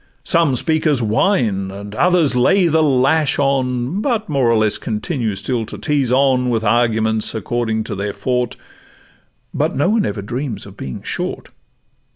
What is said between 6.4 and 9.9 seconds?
With arguments according to their 'forte;' But